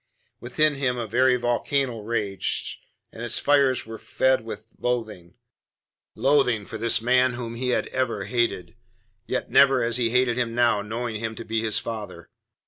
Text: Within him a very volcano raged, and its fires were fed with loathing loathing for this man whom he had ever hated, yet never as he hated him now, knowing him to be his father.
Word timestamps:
Within 0.39 0.73
him 0.77 0.97
a 0.97 1.05
very 1.05 1.35
volcano 1.35 1.99
raged, 1.99 2.79
and 3.11 3.21
its 3.21 3.37
fires 3.37 3.85
were 3.85 3.99
fed 3.99 4.43
with 4.43 4.71
loathing 4.79 5.35
loathing 6.15 6.65
for 6.65 6.79
this 6.79 7.01
man 7.01 7.33
whom 7.33 7.53
he 7.53 7.69
had 7.69 7.85
ever 7.89 8.23
hated, 8.23 8.75
yet 9.27 9.51
never 9.51 9.83
as 9.83 9.97
he 9.97 10.09
hated 10.09 10.39
him 10.39 10.55
now, 10.55 10.81
knowing 10.81 11.17
him 11.17 11.35
to 11.35 11.45
be 11.45 11.61
his 11.61 11.77
father. 11.77 12.31